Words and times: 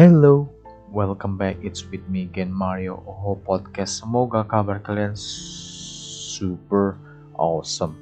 Hello, 0.00 0.48
welcome 0.88 1.36
back. 1.36 1.60
It's 1.60 1.84
with 1.84 2.00
me 2.08 2.24
again 2.24 2.48
Mario 2.48 3.04
Oho 3.04 3.36
Podcast. 3.36 4.00
Semoga 4.00 4.48
kabar 4.48 4.80
kalian 4.80 5.12
super 5.12 6.96
awesome. 7.36 8.00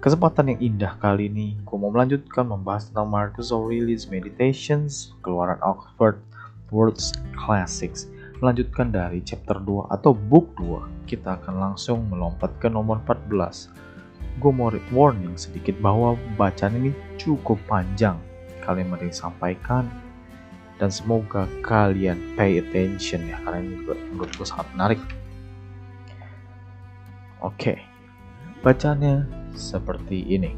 Kesempatan 0.00 0.56
yang 0.56 0.60
indah 0.64 0.96
kali 1.04 1.28
ini, 1.28 1.60
gue 1.60 1.76
mau 1.76 1.92
melanjutkan 1.92 2.48
membahas 2.48 2.88
tentang 2.88 3.12
Marcus 3.12 3.52
Aurelius 3.52 4.08
Meditations, 4.08 5.12
keluaran 5.20 5.60
Oxford 5.60 6.24
Words 6.72 7.12
Classics. 7.36 8.08
Melanjutkan 8.40 8.88
dari 8.88 9.20
chapter 9.20 9.60
2 9.60 9.92
atau 9.92 10.16
book 10.16 10.56
2, 10.56 11.04
kita 11.04 11.36
akan 11.36 11.60
langsung 11.60 12.08
melompat 12.08 12.48
ke 12.64 12.72
nomor 12.72 13.04
14. 13.04 13.68
Gue 14.40 14.52
mau 14.56 14.72
warning 14.88 15.36
sedikit 15.36 15.76
bahwa 15.84 16.16
bacaan 16.40 16.80
ini 16.80 16.96
cukup 17.20 17.60
panjang. 17.68 18.16
Kalian 18.64 18.88
mending 18.88 19.12
sampaikan 19.12 19.84
dan 20.82 20.90
semoga 20.90 21.46
kalian 21.62 22.18
pay 22.34 22.58
attention 22.58 23.24
ya 23.30 23.38
karena 23.46 23.62
ini 23.62 23.74
juga 23.82 23.94
menurutku 24.10 24.42
sangat 24.42 24.66
menarik. 24.74 25.00
Oke 27.44 27.94
bacanya 28.64 29.28
seperti 29.52 30.24
ini. 30.24 30.56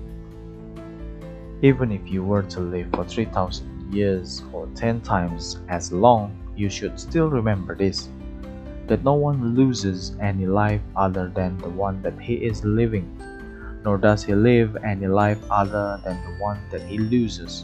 Even 1.67 1.91
if 1.91 2.07
you 2.07 2.23
were 2.23 2.47
to 2.47 2.63
live 2.63 2.87
for 2.95 3.03
3000 3.03 3.67
years 3.91 4.47
or 4.55 4.71
10 4.79 5.03
times 5.03 5.59
as 5.67 5.91
long 5.91 6.31
you 6.55 6.71
should 6.71 6.99
still 6.99 7.31
remember 7.31 7.75
this 7.75 8.09
that 8.87 9.03
no 9.03 9.15
one 9.15 9.55
loses 9.55 10.15
any 10.23 10.47
life 10.47 10.83
other 10.95 11.31
than 11.35 11.59
the 11.59 11.71
one 11.71 11.99
that 12.03 12.15
he 12.19 12.35
is 12.35 12.65
living 12.65 13.07
nor 13.83 13.99
does 13.99 14.23
he 14.27 14.35
live 14.35 14.77
any 14.83 15.07
life 15.07 15.39
other 15.51 15.99
than 16.03 16.19
the 16.27 16.35
one 16.43 16.59
that 16.71 16.83
he 16.83 16.99
loses 16.99 17.63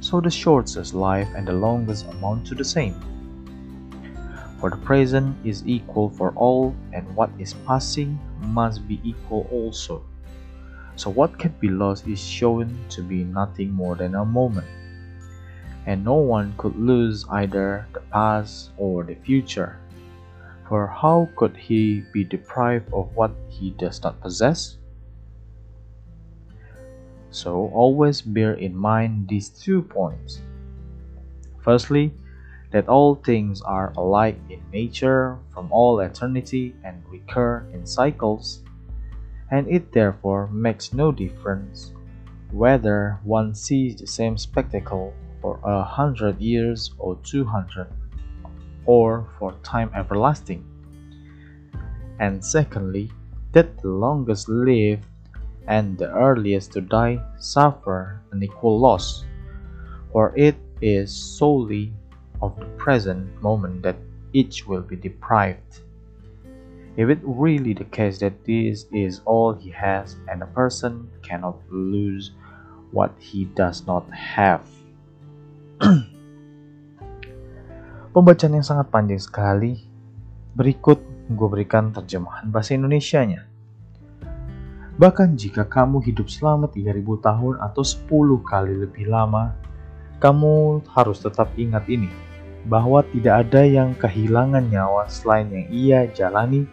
so 0.00 0.20
the 0.20 0.30
shortest 0.30 0.94
life 0.94 1.28
and 1.34 1.46
the 1.46 1.52
longest 1.52 2.06
amount 2.06 2.46
to 2.46 2.54
the 2.54 2.64
same. 2.64 2.94
For 4.60 4.70
the 4.70 4.76
present 4.76 5.36
is 5.44 5.66
equal 5.66 6.08
for 6.08 6.32
all, 6.32 6.74
and 6.92 7.04
what 7.14 7.30
is 7.38 7.54
passing 7.66 8.18
must 8.40 8.88
be 8.88 9.00
equal 9.04 9.46
also. 9.52 10.02
So 10.96 11.10
what 11.10 11.38
can 11.38 11.52
be 11.60 11.68
lost 11.68 12.06
is 12.08 12.20
shown 12.20 12.72
to 12.88 13.02
be 13.02 13.22
nothing 13.22 13.70
more 13.70 13.96
than 13.96 14.14
a 14.14 14.24
moment. 14.24 14.66
And 15.84 16.02
no 16.02 16.14
one 16.14 16.54
could 16.56 16.74
lose 16.74 17.26
either 17.30 17.86
the 17.92 18.00
past 18.10 18.70
or 18.78 19.04
the 19.04 19.14
future. 19.14 19.78
For 20.68 20.86
how 20.86 21.28
could 21.36 21.56
he 21.56 22.02
be 22.12 22.24
deprived 22.24 22.92
of 22.92 23.14
what 23.14 23.30
he 23.48 23.70
does 23.70 24.02
not 24.02 24.20
possess? 24.20 24.78
So 27.36 27.68
always 27.76 28.22
bear 28.22 28.54
in 28.54 28.74
mind 28.74 29.28
these 29.28 29.50
two 29.50 29.82
points. 29.82 30.40
Firstly, 31.60 32.14
that 32.72 32.88
all 32.88 33.16
things 33.16 33.60
are 33.60 33.92
alike 33.98 34.40
in 34.48 34.64
nature 34.72 35.36
from 35.52 35.70
all 35.70 36.00
eternity 36.00 36.74
and 36.82 37.04
recur 37.12 37.68
in 37.74 37.84
cycles, 37.84 38.64
and 39.50 39.68
it 39.68 39.92
therefore 39.92 40.48
makes 40.48 40.94
no 40.94 41.12
difference 41.12 41.92
whether 42.52 43.20
one 43.22 43.54
sees 43.54 44.00
the 44.00 44.06
same 44.06 44.38
spectacle 44.38 45.12
for 45.42 45.60
a 45.62 45.84
hundred 45.84 46.40
years 46.40 46.94
or 46.96 47.20
two 47.20 47.44
hundred, 47.44 47.92
or 48.86 49.28
for 49.38 49.52
time 49.62 49.90
everlasting. 49.94 50.64
And 52.18 52.42
secondly, 52.42 53.12
that 53.52 53.76
the 53.82 53.92
longest 53.92 54.48
live 54.48 55.04
and 55.66 55.98
the 55.98 56.10
earliest 56.14 56.72
to 56.72 56.80
die 56.80 57.20
suffer 57.38 58.22
an 58.32 58.42
equal 58.42 58.78
loss, 58.78 59.24
for 60.12 60.32
it 60.36 60.56
is 60.80 61.12
solely 61.12 61.92
of 62.42 62.54
the 62.58 62.66
present 62.76 63.26
moment 63.42 63.82
that 63.82 63.96
each 64.32 64.66
will 64.66 64.82
be 64.82 64.96
deprived. 64.96 65.80
If 66.96 67.10
it 67.12 67.20
really 67.22 67.74
the 67.76 67.84
case 67.84 68.18
that 68.24 68.44
this 68.44 68.86
is 68.88 69.20
all 69.28 69.52
he 69.52 69.68
has 69.70 70.16
and 70.32 70.40
a 70.40 70.48
person 70.48 71.10
cannot 71.20 71.60
lose 71.68 72.32
what 72.92 73.12
he 73.20 73.44
does 73.52 73.84
not 73.84 74.08
have. 74.08 74.64
Pembacaan 78.16 78.56
yang 78.56 78.64
sangat 78.64 78.88
panjang 78.88 79.20
sekali. 79.20 79.84
Berikut 80.56 81.04
gue 81.28 81.48
berikan 81.52 81.92
terjemahan 81.92 82.48
bahasa 82.48 82.72
Indonesianya. 82.72 83.44
Bahkan 84.96 85.36
jika 85.36 85.68
kamu 85.68 86.00
hidup 86.08 86.32
selama 86.32 86.72
3000 86.72 87.04
tahun 87.20 87.54
atau 87.60 87.84
10 87.84 88.40
kali 88.48 88.74
lebih 88.80 89.12
lama, 89.12 89.52
kamu 90.24 90.80
harus 90.88 91.20
tetap 91.20 91.52
ingat 91.60 91.84
ini, 91.92 92.08
bahwa 92.64 93.04
tidak 93.12 93.44
ada 93.44 93.60
yang 93.68 93.92
kehilangan 94.00 94.64
nyawa 94.72 95.04
selain 95.04 95.52
yang 95.52 95.66
ia 95.68 96.00
jalani 96.16 96.64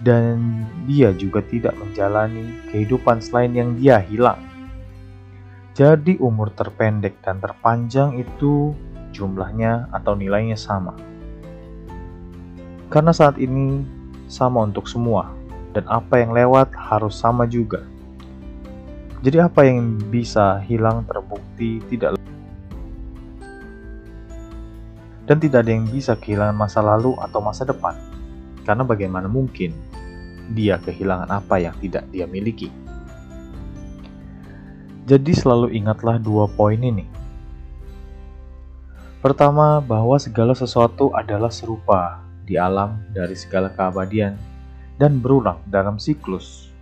dan 0.00 0.64
dia 0.88 1.12
juga 1.12 1.44
tidak 1.44 1.76
menjalani 1.76 2.56
kehidupan 2.72 3.20
selain 3.20 3.52
yang 3.52 3.76
dia 3.76 4.00
hilang. 4.00 4.40
Jadi 5.76 6.16
umur 6.16 6.48
terpendek 6.56 7.20
dan 7.20 7.36
terpanjang 7.36 8.16
itu 8.16 8.72
jumlahnya 9.12 9.92
atau 9.92 10.16
nilainya 10.16 10.56
sama. 10.56 10.96
Karena 12.88 13.12
saat 13.12 13.36
ini 13.36 13.84
sama 14.24 14.64
untuk 14.64 14.88
semua, 14.88 15.35
dan 15.76 15.84
apa 15.92 16.24
yang 16.24 16.32
lewat 16.32 16.72
harus 16.72 17.12
sama 17.20 17.44
juga. 17.44 17.84
Jadi 19.20 19.36
apa 19.44 19.68
yang 19.68 20.00
bisa 20.08 20.56
hilang 20.64 21.04
terbukti 21.04 21.84
tidak 21.92 22.16
dan 25.28 25.36
tidak 25.36 25.68
ada 25.68 25.72
yang 25.76 25.84
bisa 25.84 26.16
kehilangan 26.16 26.56
masa 26.56 26.80
lalu 26.80 27.12
atau 27.20 27.44
masa 27.44 27.68
depan. 27.68 27.92
Karena 28.64 28.88
bagaimana 28.88 29.28
mungkin 29.28 29.76
dia 30.56 30.80
kehilangan 30.80 31.28
apa 31.28 31.60
yang 31.60 31.76
tidak 31.76 32.08
dia 32.08 32.24
miliki. 32.24 32.72
Jadi 35.04 35.32
selalu 35.36 35.76
ingatlah 35.76 36.16
dua 36.16 36.48
poin 36.48 36.80
ini. 36.80 37.04
Pertama, 39.22 39.82
bahwa 39.82 40.14
segala 40.22 40.54
sesuatu 40.54 41.10
adalah 41.14 41.50
serupa 41.50 42.22
di 42.46 42.54
alam 42.54 43.02
dari 43.10 43.34
segala 43.34 43.70
keabadian 43.74 44.38
dan 44.96 45.20
berulang 45.20 45.60
dalam 45.68 46.00
siklus. 46.00 46.72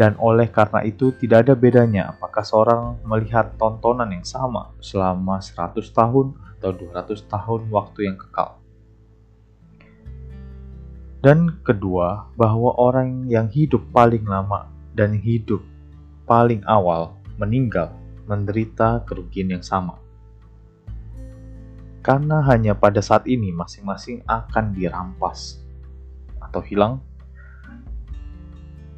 Dan 0.00 0.16
oleh 0.16 0.48
karena 0.48 0.80
itu 0.80 1.12
tidak 1.12 1.44
ada 1.44 1.52
bedanya 1.52 2.16
apakah 2.16 2.40
seorang 2.40 2.96
melihat 3.04 3.52
tontonan 3.60 4.08
yang 4.08 4.24
sama 4.24 4.72
selama 4.80 5.44
100 5.44 5.76
tahun 5.92 6.32
atau 6.56 6.72
200 6.72 7.28
tahun 7.28 7.60
waktu 7.68 8.08
yang 8.08 8.16
kekal. 8.16 8.56
Dan 11.20 11.60
kedua, 11.60 12.32
bahwa 12.32 12.72
orang 12.80 13.28
yang 13.28 13.52
hidup 13.52 13.84
paling 13.92 14.24
lama 14.24 14.72
dan 14.96 15.12
hidup 15.12 15.60
paling 16.24 16.64
awal 16.64 17.12
meninggal 17.36 17.92
menderita 18.24 19.04
kerugian 19.04 19.52
yang 19.52 19.60
sama. 19.60 20.00
Karena 22.00 22.40
hanya 22.48 22.72
pada 22.72 23.04
saat 23.04 23.28
ini 23.28 23.52
masing-masing 23.52 24.24
akan 24.24 24.72
dirampas 24.72 25.59
atau 26.50 26.62
hilang? 26.66 26.98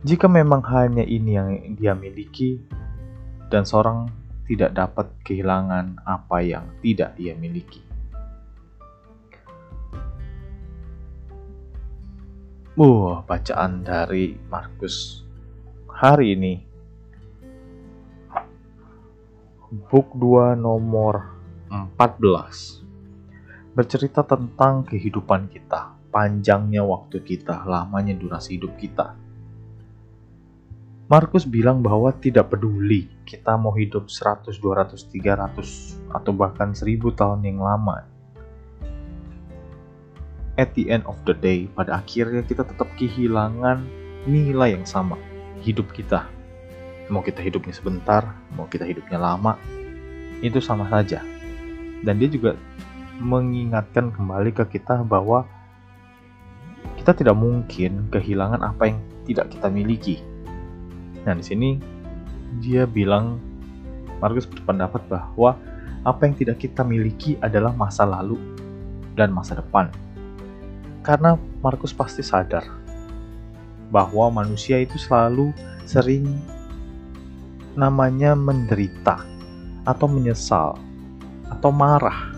Jika 0.03 0.27
memang 0.27 0.65
hanya 0.67 1.05
ini 1.05 1.37
yang 1.37 1.49
dia 1.77 1.93
miliki, 1.93 2.59
dan 3.53 3.69
seorang 3.69 4.09
tidak 4.49 4.73
dapat 4.73 5.13
kehilangan 5.23 6.01
apa 6.09 6.41
yang 6.41 6.65
tidak 6.81 7.13
dia 7.21 7.37
miliki. 7.37 7.85
Uh, 12.73 13.21
bacaan 13.29 13.85
dari 13.85 14.41
Markus 14.49 15.21
hari 15.93 16.33
ini. 16.33 16.55
Book 19.93 20.17
2 20.17 20.57
nomor 20.57 21.33
14 21.73 23.73
bercerita 23.73 24.21
tentang 24.21 24.85
kehidupan 24.85 25.49
kita 25.49 25.97
panjangnya 26.13 26.85
waktu 26.85 27.25
kita, 27.25 27.65
lamanya 27.65 28.13
durasi 28.13 28.61
hidup 28.61 28.77
kita. 28.77 29.17
Markus 31.09 31.45
bilang 31.45 31.85
bahwa 31.85 32.09
tidak 32.15 32.53
peduli 32.57 33.05
kita 33.29 33.57
mau 33.57 33.73
hidup 33.77 34.09
100, 34.09 34.57
200, 34.57 34.97
300 35.13 36.13
atau 36.13 36.33
bahkan 36.33 36.73
1000 36.73 37.13
tahun 37.13 37.41
yang 37.45 37.61
lama. 37.61 38.05
At 40.57 40.77
the 40.77 40.93
end 40.93 41.09
of 41.09 41.17
the 41.25 41.33
day, 41.33 41.69
pada 41.73 42.01
akhirnya 42.01 42.45
kita 42.45 42.65
tetap 42.65 42.89
kehilangan 43.01 43.85
nilai 44.29 44.77
yang 44.77 44.85
sama, 44.85 45.17
hidup 45.65 45.89
kita. 45.97 46.29
Mau 47.09 47.25
kita 47.25 47.41
hidupnya 47.41 47.73
sebentar, 47.73 48.37
mau 48.57 48.69
kita 48.69 48.85
hidupnya 48.89 49.17
lama, 49.17 49.57
itu 50.45 50.61
sama 50.61 50.89
saja. 50.89 51.25
Dan 52.05 52.21
dia 52.21 52.29
juga 52.29 52.57
mengingatkan 53.21 54.13
kembali 54.13 54.53
ke 54.53 54.65
kita 54.81 55.05
bahwa 55.05 55.45
kita 57.03 57.19
tidak 57.19 57.35
mungkin 57.35 58.07
kehilangan 58.15 58.63
apa 58.63 58.95
yang 58.95 59.03
tidak 59.27 59.51
kita 59.51 59.67
miliki. 59.67 60.23
Nah, 61.27 61.35
di 61.35 61.43
sini 61.43 61.71
dia 62.63 62.87
bilang 62.87 63.43
Markus 64.23 64.47
berpendapat 64.47 65.03
bahwa 65.11 65.59
apa 66.07 66.31
yang 66.31 66.39
tidak 66.39 66.63
kita 66.63 66.87
miliki 66.87 67.35
adalah 67.43 67.75
masa 67.75 68.07
lalu 68.07 68.39
dan 69.19 69.35
masa 69.35 69.59
depan. 69.59 69.91
Karena 71.03 71.35
Markus 71.59 71.91
pasti 71.91 72.23
sadar 72.23 72.63
bahwa 73.91 74.31
manusia 74.31 74.79
itu 74.79 74.95
selalu 74.95 75.51
sering 75.83 76.39
namanya 77.75 78.39
menderita 78.39 79.27
atau 79.83 80.07
menyesal 80.07 80.79
atau 81.51 81.71
marah. 81.75 82.31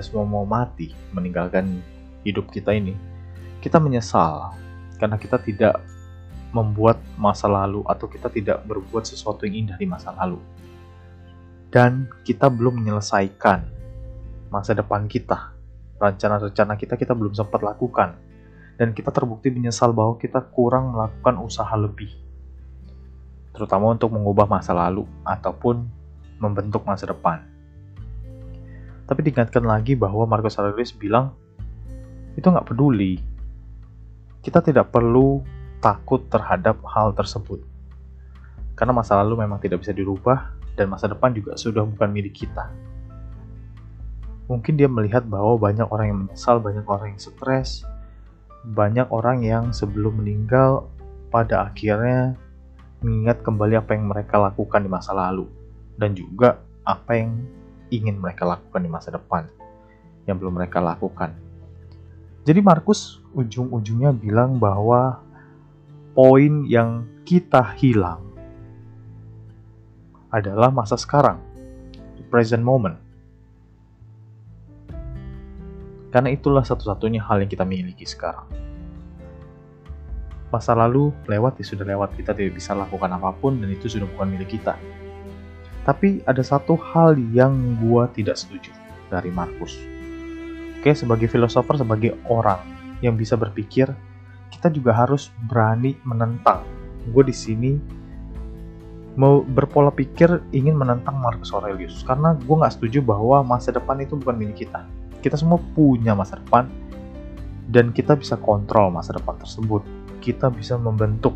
Kita 0.00 0.16
semua 0.16 0.24
mau 0.24 0.48
mati, 0.48 0.96
meninggalkan 1.12 1.76
hidup 2.24 2.48
kita 2.48 2.72
ini. 2.72 2.96
Kita 3.60 3.76
menyesal 3.76 4.56
karena 4.96 5.20
kita 5.20 5.36
tidak 5.36 5.76
membuat 6.56 6.96
masa 7.20 7.52
lalu 7.52 7.84
atau 7.84 8.08
kita 8.08 8.32
tidak 8.32 8.64
berbuat 8.64 9.04
sesuatu 9.04 9.44
yang 9.44 9.68
indah 9.68 9.76
di 9.76 9.84
masa 9.84 10.16
lalu. 10.16 10.40
Dan 11.68 12.08
kita 12.24 12.48
belum 12.48 12.80
menyelesaikan 12.80 13.60
masa 14.48 14.72
depan 14.72 15.04
kita. 15.04 15.52
Rencana-rencana 16.00 16.80
kita 16.80 16.96
kita 16.96 17.12
belum 17.12 17.36
sempat 17.36 17.60
lakukan. 17.60 18.16
Dan 18.80 18.96
kita 18.96 19.12
terbukti 19.12 19.52
menyesal 19.52 19.92
bahwa 19.92 20.16
kita 20.16 20.40
kurang 20.48 20.96
melakukan 20.96 21.44
usaha 21.44 21.76
lebih. 21.76 22.08
Terutama 23.52 23.92
untuk 23.92 24.16
mengubah 24.16 24.48
masa 24.48 24.72
lalu 24.72 25.04
ataupun 25.28 25.84
membentuk 26.40 26.88
masa 26.88 27.04
depan. 27.04 27.49
Tapi 29.10 29.26
diingatkan 29.26 29.66
lagi 29.66 29.98
bahwa 29.98 30.22
Marcus 30.22 30.54
Aurelius 30.54 30.94
bilang, 30.94 31.34
itu 32.38 32.46
nggak 32.46 32.70
peduli. 32.70 33.18
Kita 34.38 34.62
tidak 34.62 34.94
perlu 34.94 35.42
takut 35.82 36.30
terhadap 36.30 36.78
hal 36.86 37.10
tersebut. 37.18 37.58
Karena 38.78 38.94
masa 38.94 39.18
lalu 39.18 39.42
memang 39.42 39.58
tidak 39.58 39.82
bisa 39.82 39.90
dirubah 39.90 40.54
dan 40.78 40.86
masa 40.94 41.10
depan 41.10 41.34
juga 41.34 41.58
sudah 41.58 41.82
bukan 41.82 42.06
milik 42.06 42.46
kita. 42.46 42.70
Mungkin 44.46 44.78
dia 44.78 44.86
melihat 44.86 45.26
bahwa 45.26 45.58
banyak 45.58 45.90
orang 45.90 46.06
yang 46.06 46.18
menyesal, 46.26 46.62
banyak 46.62 46.86
orang 46.86 47.12
yang 47.12 47.20
stres, 47.20 47.82
banyak 48.62 49.10
orang 49.10 49.42
yang 49.42 49.74
sebelum 49.74 50.22
meninggal 50.22 50.86
pada 51.34 51.66
akhirnya 51.66 52.38
mengingat 53.02 53.42
kembali 53.42 53.74
apa 53.74 53.90
yang 53.96 54.06
mereka 54.06 54.38
lakukan 54.38 54.86
di 54.86 54.90
masa 54.90 55.16
lalu 55.16 55.48
dan 55.96 56.12
juga 56.12 56.60
apa 56.84 57.16
yang 57.16 57.36
ingin 57.90 58.16
mereka 58.16 58.46
lakukan 58.46 58.80
di 58.80 58.90
masa 58.90 59.10
depan 59.12 59.50
yang 60.24 60.38
belum 60.38 60.56
mereka 60.56 60.78
lakukan. 60.78 61.34
Jadi 62.46 62.60
Markus 62.64 63.20
ujung-ujungnya 63.36 64.16
bilang 64.16 64.56
bahwa 64.56 65.20
poin 66.16 66.64
yang 66.66 67.04
kita 67.28 67.62
hilang 67.76 68.22
adalah 70.30 70.70
masa 70.70 70.94
sekarang, 70.94 71.42
the 72.16 72.24
present 72.30 72.62
moment. 72.62 72.96
Karena 76.10 76.34
itulah 76.34 76.66
satu-satunya 76.66 77.22
hal 77.22 77.42
yang 77.42 77.50
kita 77.50 77.62
miliki 77.62 78.02
sekarang. 78.02 78.46
Masa 80.50 80.74
lalu 80.74 81.14
lewat 81.30 81.62
ya 81.62 81.66
sudah 81.66 81.86
lewat, 81.86 82.18
kita 82.18 82.34
tidak 82.34 82.58
bisa 82.58 82.74
lakukan 82.74 83.14
apa 83.14 83.30
pun 83.38 83.62
dan 83.62 83.70
itu 83.70 83.86
sudah 83.86 84.10
bukan 84.10 84.34
milik 84.34 84.58
kita. 84.58 84.74
Tapi 85.90 86.22
ada 86.22 86.38
satu 86.46 86.78
hal 86.78 87.18
yang 87.34 87.74
gua 87.82 88.06
tidak 88.14 88.38
setuju 88.38 88.70
dari 89.10 89.34
Markus. 89.34 89.74
Oke, 90.78 90.94
sebagai 90.94 91.26
filosofer, 91.26 91.82
sebagai 91.82 92.14
orang 92.30 92.62
yang 93.02 93.18
bisa 93.18 93.34
berpikir 93.34 93.90
kita 94.54 94.70
juga 94.70 94.94
harus 94.94 95.34
berani 95.50 95.98
menentang. 96.06 96.62
Gue 97.10 97.26
di 97.26 97.34
sini 97.34 97.74
mau 99.18 99.42
berpola 99.42 99.90
pikir 99.90 100.38
ingin 100.54 100.78
menentang 100.78 101.18
Marcus 101.18 101.50
Aurelius 101.50 102.06
karena 102.06 102.38
gue 102.38 102.54
nggak 102.54 102.78
setuju 102.78 103.02
bahwa 103.02 103.42
masa 103.42 103.74
depan 103.74 103.98
itu 103.98 104.14
bukan 104.14 104.36
milik 104.36 104.68
kita. 104.68 104.86
Kita 105.24 105.34
semua 105.34 105.58
punya 105.74 106.14
masa 106.14 106.38
depan 106.38 106.70
dan 107.66 107.90
kita 107.90 108.14
bisa 108.14 108.38
kontrol 108.38 108.94
masa 108.94 109.16
depan 109.16 109.34
tersebut. 109.42 109.82
Kita 110.22 110.52
bisa 110.52 110.76
membentuk 110.76 111.34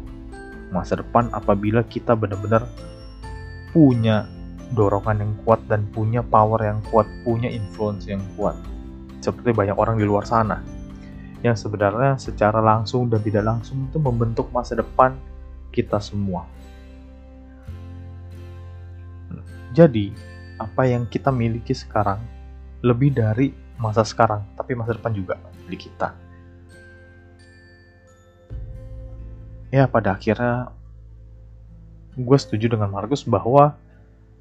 masa 0.70 1.00
depan 1.00 1.32
apabila 1.32 1.82
kita 1.86 2.12
benar-benar 2.12 2.68
punya 3.72 4.28
dorongan 4.74 5.22
yang 5.22 5.32
kuat 5.46 5.62
dan 5.70 5.86
punya 5.94 6.20
power 6.20 6.60
yang 6.60 6.82
kuat, 6.90 7.06
punya 7.22 7.48
influence 7.48 8.10
yang 8.10 8.20
kuat. 8.34 8.58
Seperti 9.22 9.54
banyak 9.54 9.78
orang 9.78 9.96
di 9.96 10.04
luar 10.04 10.26
sana 10.28 10.60
yang 11.44 11.54
sebenarnya 11.60 12.16
secara 12.16 12.64
langsung 12.64 13.12
dan 13.12 13.20
tidak 13.20 13.44
langsung 13.44 13.84
itu 13.84 14.00
membentuk 14.00 14.48
masa 14.48 14.80
depan 14.80 15.12
kita 15.68 16.00
semua. 16.00 16.48
Jadi, 19.76 20.08
apa 20.56 20.88
yang 20.88 21.04
kita 21.04 21.28
miliki 21.28 21.76
sekarang 21.76 22.22
lebih 22.80 23.12
dari 23.12 23.52
masa 23.76 24.06
sekarang, 24.08 24.40
tapi 24.56 24.72
masa 24.72 24.96
depan 24.96 25.12
juga 25.12 25.36
di 25.68 25.76
kita. 25.76 26.16
Ya, 29.68 29.84
pada 29.90 30.14
akhirnya 30.14 30.70
gue 32.14 32.38
setuju 32.38 32.72
dengan 32.72 32.88
Markus 32.88 33.26
bahwa 33.26 33.74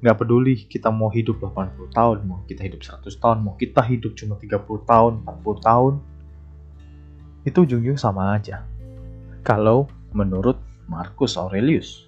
nggak 0.04 0.20
peduli 0.20 0.68
kita 0.68 0.92
mau 0.92 1.08
hidup 1.08 1.40
80 1.40 1.88
tahun, 1.96 2.28
mau 2.28 2.44
kita 2.44 2.60
hidup 2.68 2.84
100 2.84 3.08
tahun, 3.16 3.40
mau 3.40 3.56
kita 3.56 3.80
hidup 3.80 4.12
cuma 4.12 4.36
30 4.36 4.60
tahun, 4.84 5.12
40 5.24 5.64
tahun, 5.64 5.94
itu 7.48 7.58
ujung-ujung 7.64 7.96
sama 7.96 8.36
aja. 8.36 8.68
Kalau 9.40 9.88
menurut 10.12 10.60
Marcus 10.84 11.40
Aurelius. 11.40 12.06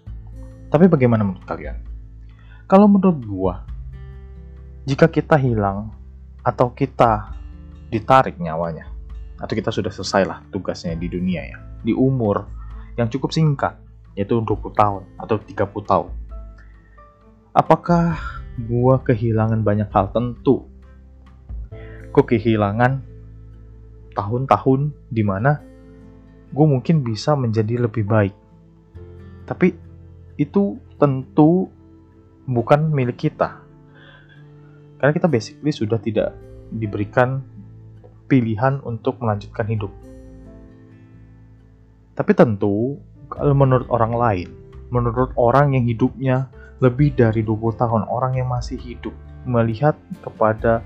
Tapi 0.69 0.93
bagaimana 0.93 1.25
menurut 1.25 1.49
kalian? 1.49 1.81
Kalau 2.69 2.85
menurut 2.85 3.19
gua, 3.25 3.55
jika 4.85 5.09
kita 5.09 5.41
hilang 5.41 5.95
atau 6.45 6.75
kita 6.77 7.33
ditarik 7.89 8.37
nyawanya, 8.37 8.93
atau 9.41 9.53
kita 9.57 9.73
sudah 9.73 9.93
selesai 9.93 10.23
lah 10.29 10.39
tugasnya 10.53 10.97
di 10.97 11.09
dunia 11.09 11.43
ya, 11.49 11.59
di 11.81 11.97
umur 11.97 12.45
yang 13.01 13.09
cukup 13.09 13.33
singkat, 13.33 13.77
yaitu 14.19 14.37
20 14.37 14.73
tahun 14.77 15.03
atau 15.17 15.37
30 15.41 15.57
tahun. 15.89 16.26
Apakah 17.57 18.21
gua 18.69 19.01
kehilangan 19.01 19.65
banyak 19.65 19.89
hal 19.89 20.13
tentu? 20.13 20.69
Kok 22.13 22.29
kehilangan 22.29 23.01
tahun-tahun 24.13 24.93
di 25.09 25.25
mana 25.25 25.65
gue 26.53 26.67
mungkin 26.69 27.01
bisa 27.01 27.33
menjadi 27.33 27.89
lebih 27.89 28.05
baik. 28.05 28.37
Tapi 29.49 29.73
itu 30.37 30.77
tentu 31.01 31.73
bukan 32.45 32.93
milik 32.93 33.25
kita. 33.25 33.57
Karena 35.01 35.13
kita 35.17 35.25
basically 35.25 35.73
sudah 35.73 35.97
tidak 35.97 36.37
diberikan 36.69 37.41
pilihan 38.29 38.85
untuk 38.85 39.17
melanjutkan 39.25 39.65
hidup. 39.65 39.93
Tapi 42.13 42.33
tentu 42.37 43.01
kalau 43.33 43.57
menurut 43.57 43.89
orang 43.89 44.13
lain, 44.13 44.49
menurut 44.93 45.33
orang 45.41 45.73
yang 45.73 45.89
hidupnya 45.89 46.53
lebih 46.81 47.17
dari 47.17 47.41
20 47.41 47.81
tahun, 47.81 48.03
orang 48.09 48.37
yang 48.37 48.49
masih 48.53 48.77
hidup, 48.77 49.13
melihat 49.49 49.97
kepada 50.21 50.85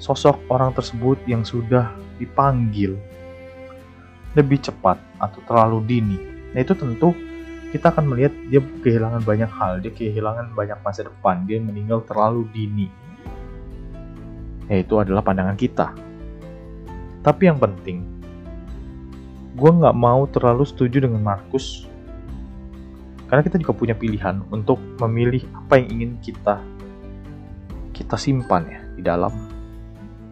sosok 0.00 0.40
orang 0.48 0.72
tersebut 0.72 1.20
yang 1.28 1.44
sudah 1.44 1.92
dipanggil 2.16 2.96
lebih 4.36 4.60
cepat 4.62 4.96
atau 5.18 5.40
terlalu 5.44 5.78
dini. 5.84 6.18
Nah 6.52 6.60
itu 6.60 6.72
tentu 6.76 7.12
kita 7.70 7.94
akan 7.94 8.10
melihat 8.10 8.34
dia 8.50 8.60
kehilangan 8.82 9.22
banyak 9.22 9.50
hal, 9.50 9.78
dia 9.78 9.92
kehilangan 9.94 10.52
banyak 10.54 10.78
masa 10.82 11.06
depan, 11.06 11.46
dia 11.46 11.62
meninggal 11.62 12.02
terlalu 12.02 12.46
dini. 12.50 12.90
Yaitu 14.66 14.98
adalah 14.98 15.22
pandangan 15.22 15.54
kita. 15.54 15.94
Tapi 17.20 17.42
yang 17.46 17.58
penting, 17.58 18.06
gue 19.54 19.70
nggak 19.70 19.94
mau 19.94 20.26
terlalu 20.30 20.66
setuju 20.66 21.06
dengan 21.06 21.22
Markus 21.22 21.89
karena 23.30 23.46
kita 23.46 23.62
juga 23.62 23.78
punya 23.78 23.94
pilihan 23.94 24.42
untuk 24.50 24.82
memilih 24.98 25.46
apa 25.54 25.78
yang 25.78 25.88
ingin 25.94 26.12
kita 26.18 26.58
kita 27.94 28.18
simpan 28.18 28.66
ya 28.66 28.80
di 28.98 29.02
dalam 29.06 29.30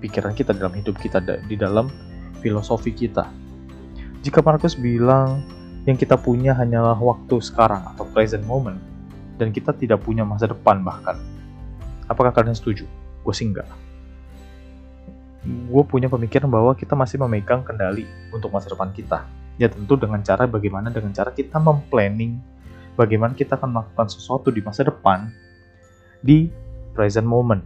pikiran 0.02 0.34
kita, 0.34 0.50
dalam 0.50 0.74
hidup 0.74 0.98
kita, 0.98 1.22
di 1.22 1.54
dalam 1.54 1.86
filosofi 2.42 2.90
kita. 2.90 3.28
Jika 4.24 4.42
Markus 4.42 4.74
bilang 4.74 5.46
yang 5.86 5.94
kita 5.94 6.18
punya 6.18 6.56
hanyalah 6.58 6.98
waktu 6.98 7.38
sekarang 7.38 7.86
atau 7.94 8.08
present 8.10 8.42
moment, 8.48 8.80
dan 9.38 9.54
kita 9.54 9.70
tidak 9.76 10.02
punya 10.02 10.26
masa 10.26 10.50
depan 10.50 10.82
bahkan, 10.82 11.20
apakah 12.10 12.34
kalian 12.34 12.56
setuju? 12.56 12.88
Gue 13.22 13.34
sih 13.36 13.46
enggak. 13.46 13.68
Gue 15.44 15.82
punya 15.86 16.10
pemikiran 16.10 16.50
bahwa 16.50 16.74
kita 16.74 16.98
masih 16.98 17.20
memegang 17.22 17.62
kendali 17.62 18.08
untuk 18.34 18.50
masa 18.50 18.72
depan 18.72 18.90
kita. 18.90 19.28
Ya 19.58 19.70
tentu 19.70 19.94
dengan 19.98 20.22
cara 20.22 20.46
bagaimana 20.46 20.90
dengan 20.90 21.10
cara 21.14 21.30
kita 21.34 21.58
memplanning 21.58 22.38
bagaimana 22.98 23.38
kita 23.38 23.54
akan 23.54 23.70
melakukan 23.78 24.10
sesuatu 24.10 24.50
di 24.50 24.58
masa 24.58 24.82
depan 24.82 25.30
di 26.18 26.50
present 26.98 27.22
moment. 27.22 27.62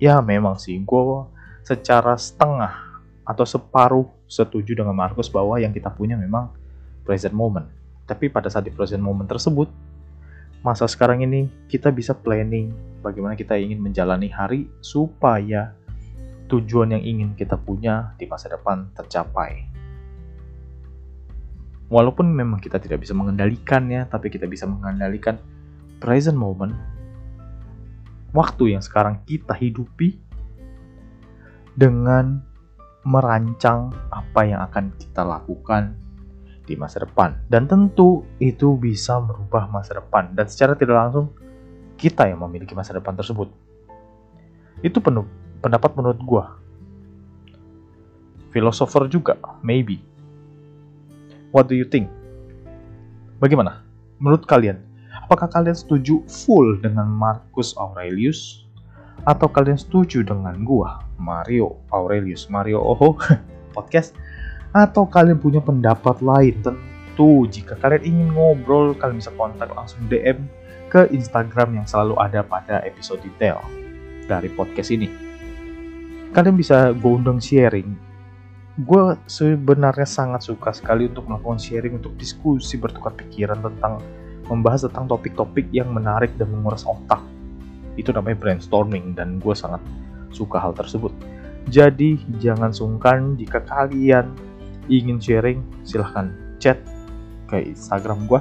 Ya 0.00 0.16
memang 0.24 0.56
sih, 0.56 0.80
gue 0.80 1.28
secara 1.60 2.16
setengah 2.16 2.72
atau 3.28 3.44
separuh 3.44 4.08
setuju 4.24 4.80
dengan 4.80 4.96
Markus 4.96 5.28
bahwa 5.28 5.60
yang 5.60 5.76
kita 5.76 5.92
punya 5.92 6.16
memang 6.16 6.48
present 7.04 7.36
moment. 7.36 7.68
Tapi 8.08 8.32
pada 8.32 8.48
saat 8.48 8.64
di 8.64 8.72
present 8.72 9.02
moment 9.02 9.28
tersebut, 9.28 9.68
masa 10.64 10.88
sekarang 10.88 11.20
ini 11.20 11.52
kita 11.68 11.92
bisa 11.92 12.16
planning 12.16 12.72
bagaimana 13.04 13.36
kita 13.36 13.60
ingin 13.60 13.82
menjalani 13.82 14.32
hari 14.32 14.72
supaya 14.80 15.76
tujuan 16.46 16.96
yang 16.96 17.02
ingin 17.02 17.28
kita 17.34 17.58
punya 17.58 18.14
di 18.16 18.24
masa 18.30 18.48
depan 18.48 18.88
tercapai. 18.94 19.75
Walaupun 21.86 22.26
memang 22.26 22.58
kita 22.58 22.82
tidak 22.82 23.06
bisa 23.06 23.14
mengendalikannya, 23.14 24.10
tapi 24.10 24.26
kita 24.26 24.50
bisa 24.50 24.66
mengendalikan 24.66 25.38
present 26.02 26.34
moment, 26.34 26.74
waktu 28.34 28.74
yang 28.74 28.82
sekarang 28.82 29.22
kita 29.22 29.54
hidupi 29.54 30.18
dengan 31.78 32.42
merancang 33.06 33.94
apa 34.10 34.40
yang 34.42 34.60
akan 34.66 34.90
kita 34.98 35.22
lakukan 35.22 35.94
di 36.66 36.74
masa 36.74 37.06
depan. 37.06 37.38
Dan 37.46 37.70
tentu 37.70 38.26
itu 38.42 38.74
bisa 38.74 39.22
merubah 39.22 39.70
masa 39.70 40.02
depan. 40.02 40.34
Dan 40.34 40.50
secara 40.50 40.74
tidak 40.74 40.98
langsung, 40.98 41.30
kita 41.94 42.26
yang 42.26 42.42
memiliki 42.42 42.74
masa 42.74 42.98
depan 42.98 43.14
tersebut. 43.14 43.46
Itu 44.82 44.98
penuh 44.98 45.24
pendapat 45.62 45.94
menurut 45.94 46.18
gue. 46.18 46.44
Filosofer 48.50 49.06
juga, 49.06 49.38
maybe. 49.62 50.02
What 51.56 51.72
do 51.72 51.76
you 51.80 51.88
think? 51.88 52.12
Bagaimana? 53.40 53.80
Menurut 54.20 54.44
kalian, 54.44 54.76
apakah 55.24 55.48
kalian 55.48 55.72
setuju 55.72 56.20
full 56.28 56.76
dengan 56.84 57.08
Marcus 57.08 57.72
Aurelius? 57.80 58.68
Atau 59.24 59.48
kalian 59.48 59.80
setuju 59.80 60.20
dengan 60.20 60.52
gua, 60.68 61.00
Mario 61.16 61.80
Aurelius, 61.88 62.52
Mario 62.52 62.84
Oho, 62.84 63.16
podcast? 63.72 64.12
Atau 64.76 65.08
kalian 65.08 65.40
punya 65.40 65.64
pendapat 65.64 66.20
lain? 66.20 66.60
Tentu, 66.60 67.48
jika 67.48 67.72
kalian 67.80 68.04
ingin 68.04 68.28
ngobrol, 68.36 68.92
kalian 68.92 69.16
bisa 69.16 69.32
kontak 69.32 69.72
langsung 69.72 70.04
DM 70.12 70.44
ke 70.92 71.08
Instagram 71.08 71.72
yang 71.72 71.88
selalu 71.88 72.20
ada 72.20 72.44
pada 72.44 72.84
episode 72.84 73.24
detail 73.24 73.64
dari 74.28 74.52
podcast 74.52 74.92
ini. 74.92 75.08
Kalian 76.36 76.52
bisa 76.52 76.92
gue 76.92 77.12
undang 77.16 77.40
sharing. 77.40 78.05
Gue 78.76 79.16
sebenarnya 79.24 80.04
sangat 80.04 80.44
suka 80.44 80.68
sekali 80.76 81.08
untuk 81.08 81.24
melakukan 81.32 81.56
sharing, 81.56 81.96
untuk 81.96 82.12
diskusi, 82.20 82.76
bertukar 82.76 83.16
pikiran 83.16 83.64
tentang 83.64 84.04
membahas 84.52 84.84
tentang 84.84 85.08
topik-topik 85.08 85.72
yang 85.72 85.88
menarik 85.96 86.36
dan 86.36 86.52
menguras 86.52 86.84
otak. 86.84 87.24
Itu 87.96 88.12
namanya 88.12 88.36
brainstorming 88.36 89.16
dan 89.16 89.40
gue 89.40 89.54
sangat 89.56 89.80
suka 90.28 90.60
hal 90.60 90.76
tersebut. 90.76 91.10
Jadi 91.72 92.20
jangan 92.38 92.70
sungkan 92.70 93.34
jika 93.40 93.64
kalian 93.64 94.36
ingin 94.92 95.18
sharing, 95.18 95.64
silahkan 95.82 96.30
chat 96.60 96.78
ke 97.48 97.72
Instagram 97.72 98.28
gue 98.28 98.38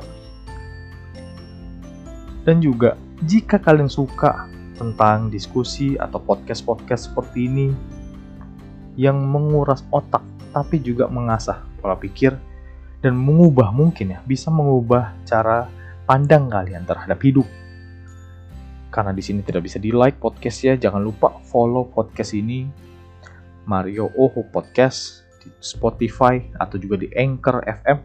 dan 2.45 2.61
juga 2.61 2.93
jika 3.25 3.57
kalian 3.57 3.89
suka 3.89 4.47
tentang 4.77 5.33
diskusi 5.33 5.97
atau 5.97 6.21
podcast-podcast 6.21 7.11
seperti 7.11 7.49
ini 7.49 7.67
yang 8.95 9.19
menguras 9.19 9.83
otak 9.91 10.23
tapi 10.55 10.79
juga 10.79 11.11
mengasah 11.11 11.63
pola 11.83 11.99
pikir 11.99 12.31
dan 13.03 13.13
mengubah 13.13 13.69
mungkin 13.75 14.15
ya 14.15 14.19
bisa 14.23 14.47
mengubah 14.47 15.13
cara 15.27 15.67
pandang 16.07 16.47
kalian 16.47 16.87
terhadap 16.87 17.19
hidup. 17.21 17.45
Karena 18.89 19.11
di 19.11 19.19
sini 19.19 19.43
tidak 19.43 19.67
bisa 19.67 19.75
di 19.75 19.91
like 19.91 20.15
podcast 20.17 20.63
ya, 20.63 20.73
jangan 20.79 21.03
lupa 21.03 21.43
follow 21.43 21.91
podcast 21.91 22.31
ini. 22.31 22.87
Mario 23.65 24.13
Oho 24.13 24.45
Podcast 24.53 25.25
di 25.41 25.49
Spotify 25.57 26.37
atau 26.53 26.77
juga 26.77 27.01
di 27.01 27.09
Anchor 27.09 27.65
FM 27.65 27.99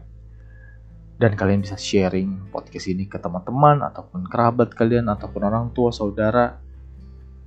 dan 1.21 1.37
kalian 1.37 1.61
bisa 1.61 1.77
sharing 1.77 2.49
podcast 2.49 2.89
ini 2.89 3.05
ke 3.05 3.21
teman-teman 3.21 3.85
ataupun 3.85 4.25
kerabat 4.25 4.73
kalian 4.73 5.05
ataupun 5.05 5.45
orang 5.45 5.69
tua 5.69 5.93
saudara 5.93 6.57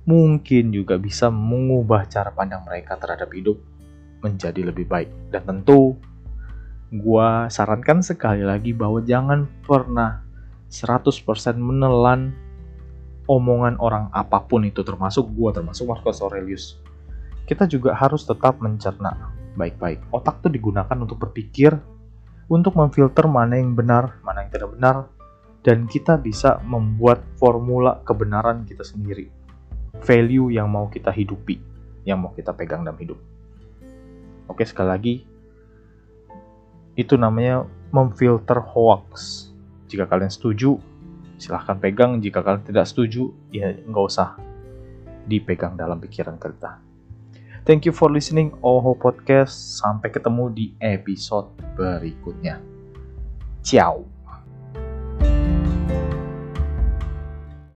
mungkin 0.05 0.69
juga 0.69 1.01
bisa 1.01 1.33
mengubah 1.33 2.05
cara 2.05 2.29
pandang 2.29 2.61
mereka 2.65 2.97
terhadap 2.97 3.29
hidup 3.33 3.57
menjadi 4.21 4.69
lebih 4.69 4.85
baik. 4.85 5.09
Dan 5.33 5.45
tentu 5.45 5.97
gue 6.93 7.29
sarankan 7.49 8.05
sekali 8.05 8.45
lagi 8.45 8.71
bahwa 8.71 9.01
jangan 9.01 9.49
pernah 9.65 10.21
100% 10.69 11.11
menelan 11.57 12.33
omongan 13.25 13.81
orang 13.81 14.13
apa 14.13 14.45
pun 14.45 14.61
itu 14.65 14.85
termasuk 14.85 15.25
gue 15.33 15.49
termasuk 15.53 15.89
Marcus 15.89 16.21
Aurelius. 16.21 16.77
Kita 17.45 17.65
juga 17.69 17.93
harus 17.97 18.25
tetap 18.25 18.61
mencerna 18.61 19.33
baik-baik. 19.57 20.01
Otak 20.13 20.45
tuh 20.45 20.53
digunakan 20.53 20.97
untuk 20.97 21.21
berpikir 21.21 21.73
untuk 22.45 22.77
memfilter 22.77 23.25
mana 23.25 23.57
yang 23.57 23.73
benar, 23.73 24.21
mana 24.21 24.45
yang 24.45 24.51
tidak 24.53 24.69
benar, 24.77 24.95
dan 25.65 25.89
kita 25.89 26.17
bisa 26.21 26.61
membuat 26.61 27.25
formula 27.41 28.01
kebenaran 28.05 28.69
kita 28.69 28.85
sendiri. 28.85 29.34
Value 30.03 30.51
yang 30.51 30.67
mau 30.67 30.91
kita 30.91 31.13
hidupi, 31.13 31.61
yang 32.03 32.19
mau 32.19 32.35
kita 32.35 32.51
pegang 32.51 32.83
dalam 32.83 32.97
hidup. 32.99 33.19
Oke, 34.45 34.67
sekali 34.67 34.89
lagi, 34.89 35.15
itu 36.95 37.15
namanya 37.19 37.67
memfilter 37.91 38.59
hoax. 38.61 39.47
Jika 39.91 40.07
kalian 40.07 40.31
setuju, 40.31 40.79
silahkan 41.35 41.77
pegang. 41.77 42.23
Jika 42.23 42.41
kalian 42.41 42.63
tidak 42.63 42.87
setuju, 42.87 43.31
ya 43.51 43.73
nggak 43.73 44.05
usah 44.05 44.39
dipegang 45.25 45.75
dalam 45.75 45.99
pikiran 45.99 46.37
kita. 46.37 46.79
Thank 47.65 47.89
you 47.89 47.93
for 47.97 48.13
listening 48.13 48.53
Oho 48.61 48.93
Podcast. 48.93 49.81
Sampai 49.81 50.13
ketemu 50.13 50.53
di 50.53 50.65
episode 50.77 51.49
berikutnya. 51.73 52.61
Ciao. 53.65 54.14